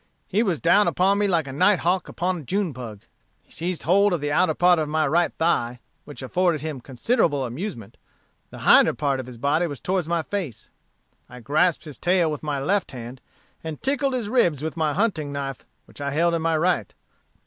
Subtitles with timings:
[0.27, 3.01] He was down upon me like a night hawk upon a June bug.
[3.43, 7.45] He seized hold of the outer part of my right thigh, which afforded him considerable
[7.45, 7.97] amusement;
[8.49, 10.69] the hinder part of his body was towards my face;
[11.29, 13.21] I grasped his tail with my left hand,
[13.63, 16.91] and tickled his ribs with my haunting knife, which I held in my right.